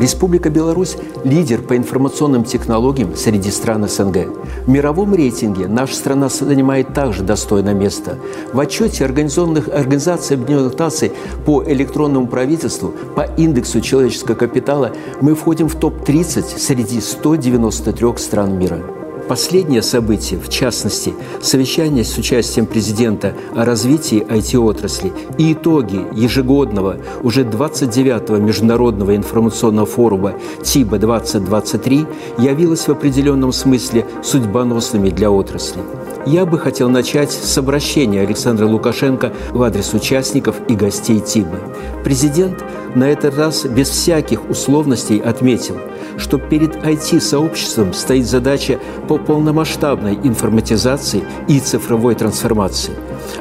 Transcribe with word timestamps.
Республика 0.00 0.48
Беларусь– 0.48 0.96
лидер 1.24 1.60
по 1.60 1.76
информационным 1.76 2.44
технологиям 2.44 3.14
среди 3.14 3.50
стран 3.50 3.86
СНГ. 3.86 4.28
В 4.64 4.68
мировом 4.70 5.14
рейтинге 5.14 5.68
наша 5.68 5.94
страна 5.94 6.30
занимает 6.30 6.94
также 6.94 7.22
достойное 7.22 7.74
место. 7.74 8.16
В 8.54 8.60
отчете 8.60 9.04
Организованных 9.04 9.68
Организаций 9.68 10.36
Объединенных 10.36 10.78
Наций 10.78 11.12
по 11.44 11.62
электронному 11.64 12.28
правительству 12.28 12.94
по 13.14 13.28
индексу 13.36 13.82
человеческого 13.82 14.36
капитала 14.36 14.92
мы 15.20 15.34
входим 15.34 15.68
в 15.68 15.74
топ-30 15.74 16.58
среди 16.58 16.98
193 17.02 18.16
стран 18.16 18.58
мира. 18.58 18.99
Последнее 19.30 19.80
событие, 19.80 20.40
в 20.40 20.48
частности, 20.48 21.14
совещание 21.40 22.02
с 22.02 22.18
участием 22.18 22.66
президента 22.66 23.32
о 23.54 23.64
развитии 23.64 24.26
IT-отрасли 24.28 25.12
и 25.38 25.52
итоги 25.52 26.04
ежегодного, 26.12 26.96
уже 27.22 27.44
29-го 27.44 28.38
Международного 28.38 29.14
информационного 29.14 29.86
форума 29.86 30.34
ТИБА-2023 30.64 32.42
явилось 32.42 32.88
в 32.88 32.90
определенном 32.90 33.52
смысле 33.52 34.04
судьбоносными 34.20 35.10
для 35.10 35.30
отрасли. 35.30 35.80
Я 36.26 36.44
бы 36.44 36.58
хотел 36.58 36.90
начать 36.90 37.30
с 37.32 37.56
обращения 37.56 38.20
Александра 38.20 38.66
Лукашенко 38.66 39.32
в 39.50 39.62
адрес 39.62 39.94
участников 39.94 40.56
и 40.68 40.74
гостей 40.74 41.20
ТИБы. 41.20 41.58
Президент 42.04 42.62
на 42.94 43.04
этот 43.04 43.36
раз 43.38 43.64
без 43.64 43.88
всяких 43.88 44.48
условностей 44.50 45.18
отметил– 45.18 45.78
что 46.20 46.38
перед 46.38 46.76
IT-сообществом 46.76 47.92
стоит 47.92 48.26
задача 48.26 48.78
по 49.08 49.18
полномасштабной 49.18 50.14
информатизации 50.22 51.24
и 51.48 51.58
цифровой 51.60 52.14
трансформации. 52.14 52.94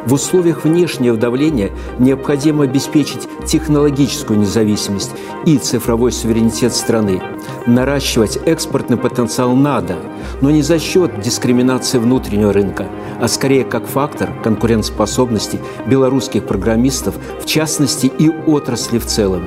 В 0.05 0.13
условиях 0.13 0.63
внешнего 0.63 1.17
давления 1.17 1.71
необходимо 1.97 2.63
обеспечить 2.63 3.27
технологическую 3.45 4.39
независимость 4.39 5.11
и 5.45 5.57
цифровой 5.57 6.11
суверенитет 6.11 6.73
страны. 6.73 7.21
Наращивать 7.65 8.37
экспортный 8.45 8.97
потенциал 8.97 9.55
надо, 9.55 9.97
но 10.41 10.51
не 10.51 10.61
за 10.61 10.79
счет 10.79 11.19
дискриминации 11.21 11.97
внутреннего 11.97 12.53
рынка, 12.53 12.87
а 13.19 13.27
скорее 13.27 13.63
как 13.63 13.87
фактор 13.87 14.31
конкурентоспособности 14.43 15.59
белорусских 15.87 16.45
программистов, 16.45 17.15
в 17.41 17.45
частности 17.45 18.07
и 18.07 18.29
отрасли 18.29 18.99
в 18.99 19.05
целом 19.05 19.43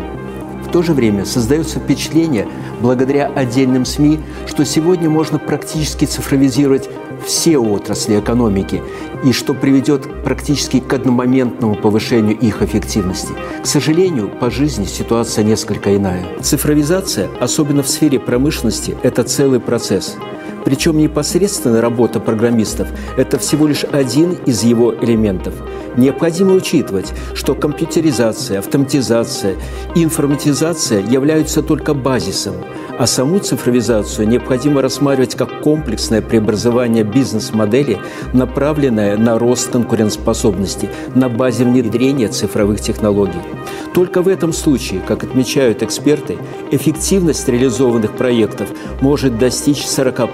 то 0.73 0.83
же 0.83 0.95
время 0.95 1.25
создается 1.25 1.79
впечатление, 1.79 2.49
благодаря 2.81 3.27
отдельным 3.27 3.84
СМИ, 3.84 4.19
что 4.47 4.65
сегодня 4.65 5.09
можно 5.09 5.39
практически 5.39 6.06
цифровизировать 6.06 6.89
все 7.25 7.59
отрасли 7.59 8.19
экономики, 8.19 8.83
и 9.25 9.33
что 9.33 9.55
приведет 9.55 10.23
практически 10.25 10.81
к 10.81 10.92
одномоментному 10.92 11.75
повышению 11.75 12.39
их 12.39 12.62
эффективности. 12.62 13.33
К 13.62 13.67
сожалению, 13.67 14.28
по 14.28 14.51
жизни 14.51 14.84
ситуация 14.84 15.45
несколько 15.45 15.97
иная. 15.97 16.25
Цифровизация, 16.41 17.28
особенно 17.41 17.83
в 17.83 17.89
сфере 17.89 18.19
промышленности, 18.19 18.97
это 19.03 19.23
целый 19.25 19.61
процесс. 19.61 20.17
Причем 20.65 20.99
непосредственная 20.99 21.81
работа 21.81 22.21
программистов– 22.21 22.89
это 23.17 23.39
всего 23.39 23.67
лишь 23.67 23.85
один 23.85 24.33
из 24.47 24.63
его 24.63 24.95
элементов– 24.95 25.55
Необходимо 25.97 26.55
учитывать, 26.55 27.13
что 27.35 27.55
компьютеризация, 27.55 28.61
автоматизация 28.61 29.57
и 29.95 30.03
информатизация 30.03 31.01
являются 31.01 31.63
только 31.63 31.93
базисом, 31.93 32.55
а 32.99 33.07
саму 33.07 33.41
цифровизацию 33.41 34.27
необходимо 34.27 34.81
рассматривать 34.81 35.35
как 35.35 35.61
комплексное 35.61 36.23
преобразование 36.23 37.05
бизнес-модели, 37.05 37.99
направленное 38.33 39.19
на 39.19 39.39
рост 39.39 39.71
конкурентоспособности 39.71 40.89
на 41.15 41.29
базе 41.29 41.65
внедрения 41.65 42.29
цифровых 42.29 42.81
технологий. 42.81 43.41
Только 43.93 44.23
в 44.23 44.29
этом 44.29 44.55
случае, 44.55 45.01
как 45.07 45.25
отмечают 45.25 45.83
эксперты, 45.83 46.39
эффективность 46.71 47.47
реализованных 47.49 48.12
проектов 48.12 48.69
может 49.03 49.39
достичь 49.39 49.84
40% 49.84 50.28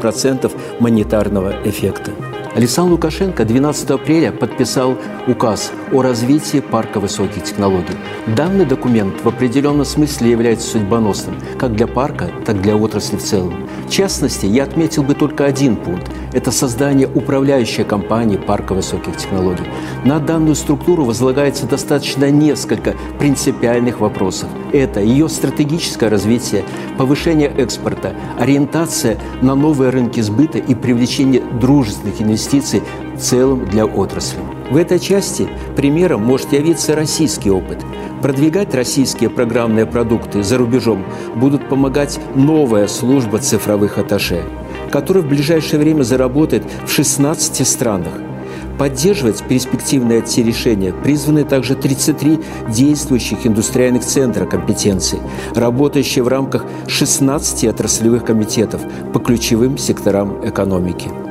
монетарного 0.81 1.55
эффекта. 1.65 2.12
Александр 2.55 2.93
Лукашенко 2.93 3.45
12 3.45 3.91
апреля 3.91 4.33
подписал 4.33 4.97
указ 5.27 5.71
о 5.93 6.03
развитии 6.03 6.59
парка 6.61 6.99
высоких 6.99 7.45
технологий. 7.45 7.95
Данный 8.34 8.65
документ 8.65 9.15
в 9.23 9.29
определенном 9.29 9.84
смысле 9.84 10.31
является 10.31 10.69
судьбоносным 10.69 11.37
как 11.59 11.75
для 11.77 11.87
парка, 11.87 12.31
так 12.45 12.56
и 12.56 12.59
для 12.61 12.77
отрасли 12.77 13.17
в 13.17 13.23
целом. 13.23 13.69
В 13.87 13.91
частности, 13.91 14.47
я 14.47 14.65
отметил 14.65 15.03
бы 15.03 15.15
только 15.15 15.45
один 15.45 15.77
пункт– 15.77 16.11
это 16.33 16.50
создание 16.50 17.09
управляющей 17.09 17.84
компании 17.84 18.37
парка 18.37 18.75
высоких 18.75 19.16
технологий. 19.16 19.65
На 20.05 20.19
данную 20.19 20.55
структуру 20.55 21.05
возлагается 21.05 21.66
достаточно 21.66 22.31
несколько 22.31 22.94
принципиальных 23.19 24.00
вопросов. 24.00 24.49
Это 24.72 25.00
ее 25.00 25.28
стратегическое 25.28 26.09
развитие, 26.09 26.65
повышение 26.97 27.49
экспорта, 27.49 28.15
ориентация 28.38 29.19
на 29.43 29.55
новые 29.55 29.91
рынки 29.91 30.21
сбыта 30.21 30.59
и 30.59 30.75
привлечение 30.75 31.43
дружественных 31.61 32.21
инвестиций 32.21 32.83
в 33.15 33.21
целом 33.21 33.67
для 33.67 33.87
отрасли. 33.87 34.38
В 34.71 34.77
этой 34.77 34.99
части 34.99 35.49
примером 35.77 36.22
может 36.22 36.53
явиться 36.53 36.94
российский 36.94 37.50
опыт. 37.50 37.78
Продвигать 38.21 38.75
российские 38.75 39.31
программные 39.31 39.87
продукты 39.87 40.43
за 40.43 40.59
рубежом 40.59 41.05
будут 41.37 41.69
помогать 41.69 42.21
новая 42.34 42.87
служба 42.88 43.38
цифровых 43.38 43.97
атташе, 43.97 44.43
которая 44.91 45.22
в 45.22 45.28
ближайшее 45.28 45.81
время 45.81 46.03
заработает 46.03 46.65
в 46.87 46.91
16 46.91 47.66
странах. 47.66 48.12
Поддерживать 48.78 49.43
перспективные 49.49 50.21
IT-решения 50.21 50.93
призваны 50.93 51.44
также 51.44 51.75
33 51.75 52.38
действующих 52.69 53.44
индустриальных 53.44 54.04
центра 54.04 54.47
компетенции, 54.47 55.19
работающие 55.54 56.22
в 56.22 56.28
рамках 56.28 56.65
16 56.87 57.65
отраслевых 57.65 58.25
комитетов 58.25 58.81
по 59.12 59.19
ключевым 59.19 59.78
секторам 59.78 60.49
экономики. 60.49 61.28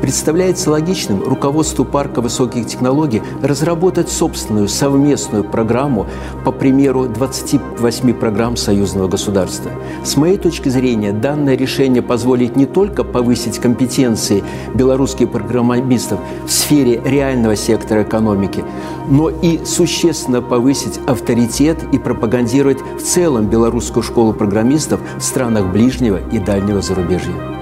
Представляется 0.00 0.70
логичным 0.70 1.22
руководству 1.22 1.84
парка 1.84 2.22
высоких 2.22 2.66
технологий 2.66 3.22
разработать 3.42 4.08
собственную 4.08 4.68
совместную 4.68 5.44
программу 5.44 6.06
по 6.44 6.52
примеру 6.52 7.06
28 7.06 8.14
программ 8.14 8.56
союзного 8.56 9.08
государства. 9.08 9.70
С 10.02 10.16
моей 10.16 10.38
точки 10.38 10.70
зрения, 10.70 11.12
данное 11.12 11.56
решение 11.56 12.02
позволит 12.02 12.56
не 12.56 12.64
только 12.64 13.04
повысить 13.04 13.58
компетенции 13.58 14.42
белорусских 14.74 15.30
программистов 15.30 16.18
в 16.46 16.50
сфере 16.50 17.02
реального 17.04 17.54
сектора 17.54 18.02
экономики, 18.02 18.64
но 19.08 19.28
и 19.28 19.64
существенно 19.64 20.40
повысить 20.40 20.98
авторитет 21.06 21.78
и 21.92 21.98
пропагандировать 21.98 22.78
в 22.98 23.02
целом 23.02 23.48
белорусскую 23.48 24.02
школу 24.02 24.32
программистов 24.32 25.00
в 25.18 25.22
странах 25.22 25.66
ближнего 25.70 26.18
и 26.32 26.38
дальнего 26.38 26.80
зарубежья. 26.80 27.59